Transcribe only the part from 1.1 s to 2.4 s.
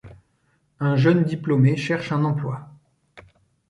diplômé cherche un